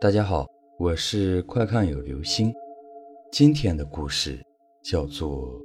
[0.00, 0.46] 大家好，
[0.78, 2.50] 我是快看有流星。
[3.30, 4.42] 今天的故事
[4.82, 5.60] 叫做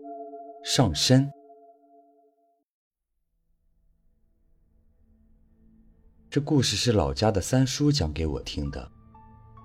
[0.61, 1.31] 上身。
[6.29, 8.91] 这故事是老家的三叔讲给我听的。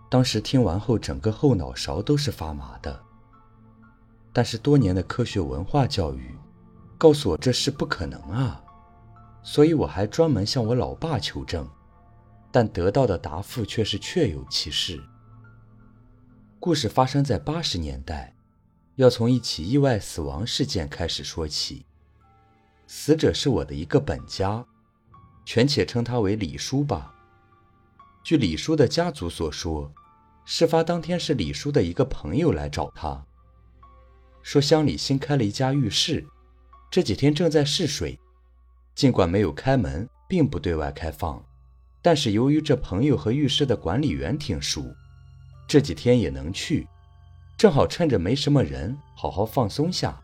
[0.09, 3.03] 当时听完后，整个后脑勺都是发麻的。
[4.33, 6.33] 但是多年的科学文化教育
[6.97, 8.63] 告诉我这事不可能啊，
[9.43, 11.69] 所以我还专门向我老爸求证。
[12.53, 15.01] 但得到的答复却是确有其事。
[16.59, 18.35] 故事发生在八十年代，
[18.97, 21.87] 要从一起意外死亡事件开始说起。
[22.87, 24.67] 死者是我的一个本家，
[25.45, 27.15] 权且称他为李叔吧。
[28.23, 29.91] 据李叔的家族所说，
[30.45, 33.25] 事发当天是李叔的一个朋友来找他，
[34.43, 36.27] 说乡里新开了一家浴室，
[36.91, 38.19] 这几天正在试水，
[38.95, 41.43] 尽管没有开门，并不对外开放。
[42.03, 44.95] 但是由于这朋友和浴室的管理员挺熟，
[45.69, 46.87] 这几天也能去，
[47.59, 50.21] 正好趁着没什么人，好好放松下，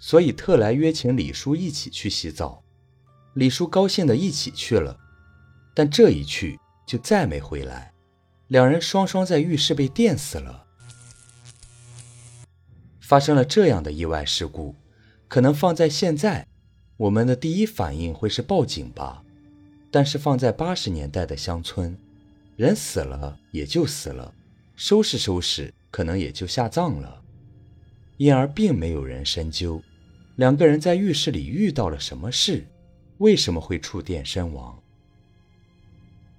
[0.00, 2.62] 所以特来约请李叔一起去洗澡。
[3.34, 4.98] 李叔高兴的一起去了，
[5.74, 7.92] 但这一去就再没回来，
[8.48, 10.66] 两人双双在浴室被电死了。
[13.00, 14.74] 发生了这样的意外事故，
[15.28, 16.46] 可能放在现在，
[16.96, 19.21] 我们的第一反应会是报警吧。
[19.92, 21.94] 但是放在八十年代的乡村，
[22.56, 24.34] 人死了也就死了，
[24.74, 27.22] 收拾收拾可能也就下葬了，
[28.16, 29.82] 因而并没有人深究
[30.36, 32.66] 两个人在浴室里遇到了什么事，
[33.18, 34.82] 为什么会触电身亡。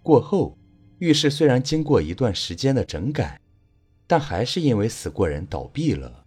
[0.01, 0.57] 过后，
[0.97, 3.39] 浴室虽然经过一段时间的整改，
[4.07, 6.25] 但还是因为死过人倒闭了，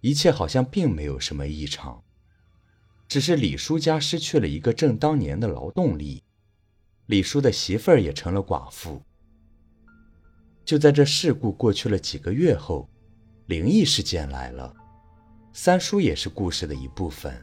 [0.00, 2.02] 一切好像并没有什么异常，
[3.06, 6.24] 只是李叔家失去了一个正当年的劳动力。
[7.08, 9.00] 李叔的媳妇儿也成了寡妇。
[10.62, 12.86] 就在这事故过去了几个月后，
[13.46, 14.74] 灵异事件来了。
[15.54, 17.34] 三叔也是故事的一部分。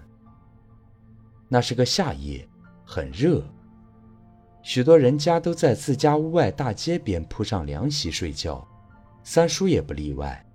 [1.50, 2.48] 那是个夏夜，
[2.86, 3.44] 很热，
[4.62, 8.66] 许多人家都在自家屋外大街边铺上凉席睡觉，
[9.24, 10.46] 三叔也不例外。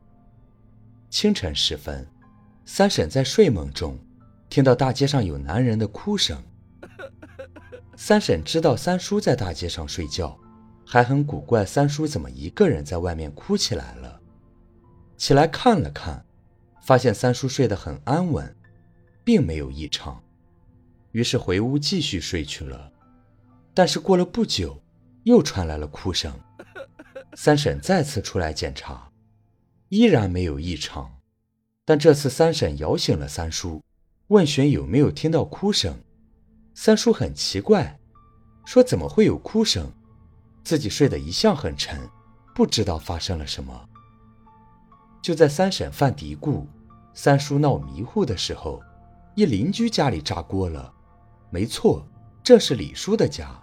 [1.08, 2.06] 清晨时分，
[2.64, 3.98] 三婶在睡梦中
[4.48, 6.40] 听到大街上有男人的哭声。
[8.02, 10.34] 三婶知道三叔在大街上睡觉，
[10.86, 14.18] 还很古怪，三叔怎么一个人在外面哭起来了？
[15.18, 16.24] 起来看了看，
[16.82, 18.56] 发现三叔睡得很安稳，
[19.22, 20.18] 并没有异常，
[21.12, 22.90] 于是回屋继续睡去了。
[23.74, 24.82] 但是过了不久，
[25.24, 26.32] 又传来了哭声，
[27.34, 29.12] 三婶再次出来检查，
[29.90, 31.18] 依然没有异常，
[31.84, 33.82] 但这次三婶摇醒了三叔，
[34.28, 35.94] 问询有没有听到哭声。
[36.74, 37.98] 三叔很奇怪，
[38.64, 39.92] 说：“怎么会有哭声？
[40.62, 42.08] 自己睡得一向很沉，
[42.54, 43.88] 不知道发生了什么。”
[45.20, 46.64] 就在三婶犯嘀咕、
[47.12, 48.80] 三叔闹迷糊的时候，
[49.34, 50.92] 一邻居家里炸锅了。
[51.50, 52.06] 没错，
[52.42, 53.60] 这是李叔的家。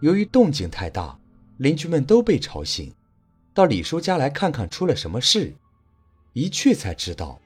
[0.00, 1.16] 由于动静太大，
[1.58, 2.92] 邻居们都被吵醒，
[3.54, 5.54] 到李叔家来看看出了什么事。
[6.32, 7.40] 一去才知道，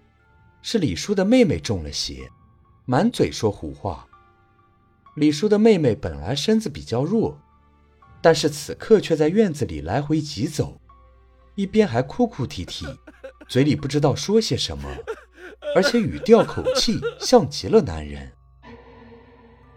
[0.62, 2.31] 是李叔的妹妹中了邪，
[2.87, 4.06] 满嘴说胡话。
[5.15, 7.39] 李叔的妹妹本来身子比较弱，
[8.23, 10.81] 但是此刻却在院子里来回疾走，
[11.55, 12.87] 一边还哭哭啼啼，
[13.47, 14.89] 嘴里不知道说些什么，
[15.77, 18.33] 而且语调口气像极了男人。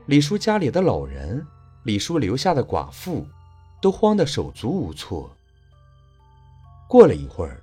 [0.06, 1.46] 李叔家里的老人，
[1.84, 3.28] 李叔留下的寡妇，
[3.82, 5.36] 都慌得手足无措。
[6.88, 7.62] 过了一会儿，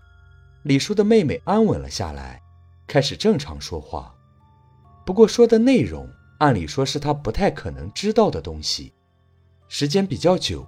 [0.65, 2.43] 李叔的妹妹安稳了下来，
[2.87, 4.15] 开始正常说话，
[5.06, 6.06] 不过说的内容。
[6.42, 8.92] 按理说是他不太可能知道的东西，
[9.69, 10.66] 时间比较久，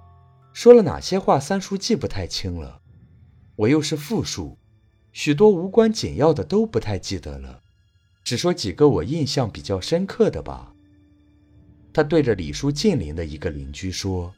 [0.53, 2.79] 说了哪些话，三叔记不太清了。
[3.57, 4.57] 我又是复述，
[5.11, 7.61] 许多无关紧要的都不太记得了，
[8.23, 10.73] 只说几个我印象比较深刻的吧。
[11.91, 14.33] 他对着李叔近邻的一个邻居说：“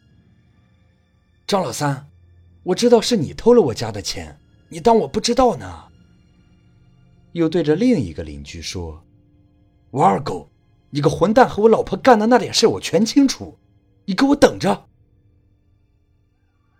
[1.45, 2.07] 张老三，
[2.63, 4.35] 我知道是你偷了我家的钱，
[4.69, 5.83] 你当我不知道呢？”
[7.33, 9.03] 又对着另一个邻居说
[9.94, 10.50] ：“王二狗。”
[10.97, 13.59] 你个混蛋和我老婆干的那点事，我全清楚。
[14.05, 14.88] 你给我等着。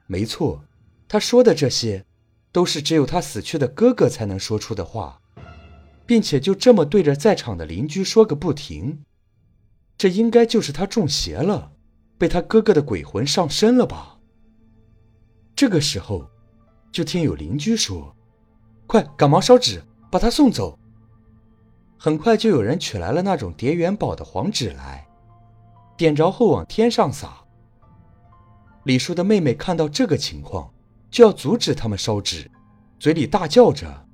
[0.08, 0.64] 没错，
[1.08, 2.04] 他说的这些，
[2.52, 5.22] 都是只有他死去的哥哥才能说出的话，
[6.08, 9.04] 并且就这么对着在场的邻居说个不停。
[10.00, 11.74] 这应该就是他中邪了，
[12.18, 14.18] 被他哥哥的鬼魂上身了吧？
[15.56, 16.28] 这个时候，
[16.92, 18.16] 就听有邻居说
[18.88, 20.80] ：“快，赶忙烧纸，把他送走。”
[21.98, 25.08] 很快就有人取来了那种叠元宝的黄纸来，
[25.98, 27.44] 点着后往天上撒。
[28.84, 30.72] 李叔的妹妹看到这个情况，
[31.10, 32.50] 就要阻止他们烧纸，
[33.00, 34.06] 嘴里大叫着：“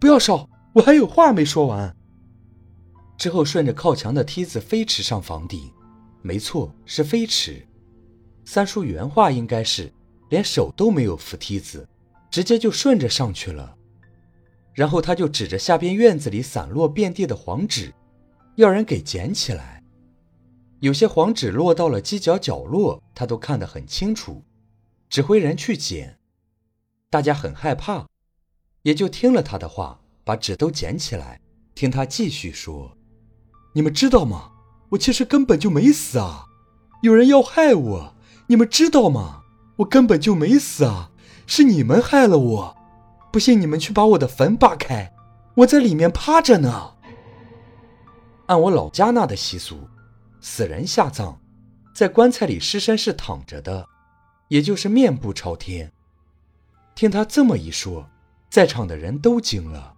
[0.00, 1.94] 不要烧，我还有话没说完。”
[3.16, 5.70] 之后顺着靠墙的梯子飞驰上房顶，
[6.22, 7.64] 没错，是飞驰。
[8.44, 9.92] 三叔原话应该是
[10.30, 11.86] 连手都没有扶梯子，
[12.30, 13.76] 直接就顺着上去了。
[14.74, 17.94] 然后他就指着下边院子里散落遍地的黄纸，
[18.56, 19.82] 要人给捡起来。
[20.80, 24.42] 有些黄纸落到了犄角角落，他都看得很清楚，
[25.08, 26.18] 指挥人去捡。
[27.08, 28.06] 大家很害怕，
[28.82, 31.40] 也就听了他的话，把纸都捡起来。
[31.74, 32.96] 听他继续说
[33.74, 34.50] ：“你们知道吗？
[34.90, 36.44] 我其实根本就没死啊！
[37.02, 38.14] 有人要害我，
[38.48, 39.42] 你们知道吗？
[39.78, 41.10] 我根本就没死啊！
[41.46, 42.76] 是你们害了我。
[43.34, 45.12] 不信你们去把我的坟扒开，
[45.56, 46.92] 我在里面趴着呢。
[48.46, 49.88] 按我老家那的习俗。”
[50.40, 51.36] 死人下葬，
[51.92, 53.88] 在棺材里尸身是躺着的，
[54.46, 55.90] 也就是面部朝天。
[56.94, 58.08] 听他这么一说，
[58.48, 59.94] 在场的人都惊了。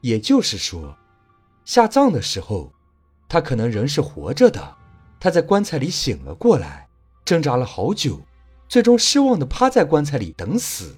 [0.00, 0.96] 也就是说，
[1.64, 2.72] 下葬的时候，
[3.28, 4.76] 他可能仍是活着的。
[5.20, 6.88] 他在棺材里醒了过来，
[7.24, 8.20] 挣扎了好久，
[8.68, 10.96] 最终失望的趴在棺材里等死。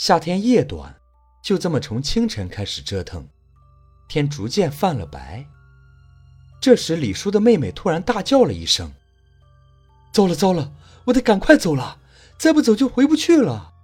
[0.00, 0.98] 夏天夜短，
[1.42, 3.28] 就这么从清晨开始折腾，
[4.08, 5.44] 天逐渐泛了白。
[6.58, 8.90] 这时，李叔的妹妹突然大叫了一声
[10.10, 10.72] ：“糟了糟了，
[11.04, 11.98] 我得赶快走了，
[12.38, 13.74] 再不走就回不去了。”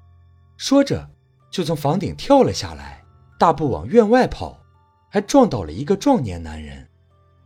[0.56, 1.10] 说着，
[1.50, 3.04] 就从房顶跳了下来，
[3.38, 4.64] 大步往院外跑，
[5.10, 6.88] 还撞倒了一个壮年男人。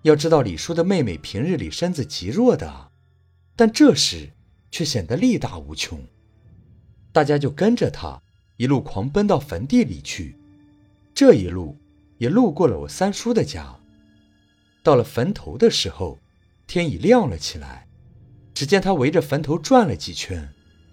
[0.02, 2.92] 要知道，李叔的妹妹平日里身子极弱的，
[3.56, 4.30] 但这时
[4.70, 6.00] 却显得力大无穷。
[7.10, 8.22] 大家就跟着他
[8.60, 10.36] 一路狂奔到坟地里去。
[11.14, 11.78] 这一路
[12.18, 13.74] 也路过了我三叔的家。
[14.82, 16.18] 到了坟头的时候，
[16.66, 17.88] 天已亮了起来。
[18.52, 20.46] 只见他围着坟头转了几圈，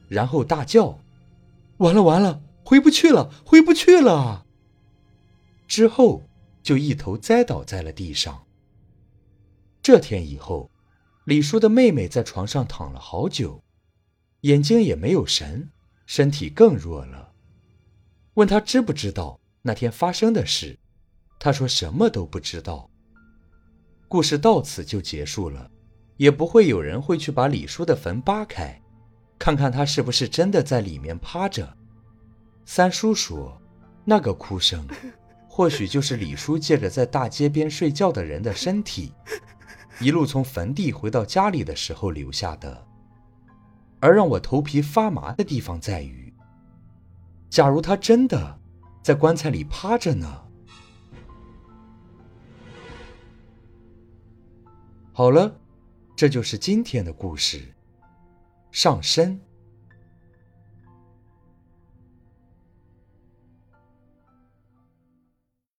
[0.08, 0.98] 然后大叫
[1.80, 4.46] ：“完了完了，回不去了，回不去了！”
[5.68, 6.24] 之后
[6.64, 8.46] 就一头栽倒在了地上。
[9.82, 10.72] 这天以后，
[11.26, 13.62] 李叔的妹妹在床上躺了好久，
[14.42, 15.70] 眼睛也没有神，
[16.06, 17.34] 身体更弱了。
[18.38, 20.78] 问他知不知道那天发生的事，
[21.40, 22.88] 他说什么都不知道。
[24.08, 25.72] 故事到此就结束了，
[26.18, 28.80] 也不会有人会去把李叔的坟扒开，
[29.40, 31.76] 看看他是不是真的在里面趴着。
[32.64, 33.60] 三叔说，
[34.06, 34.88] 那个哭声，
[35.50, 39.12] 或许就是李叔借着在大街边睡觉的人的身体，
[40.00, 42.86] 一路从坟地回到家里的时候留下的。
[44.00, 46.27] 而让我头皮发麻的地方在于，
[47.50, 48.60] 假如他真的
[49.02, 50.44] 在棺材里趴着呢？
[55.14, 55.60] 好了，
[56.16, 57.74] 这就是今天的故事。
[58.72, 59.40] 上身。